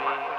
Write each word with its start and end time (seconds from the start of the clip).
You. 0.00 0.29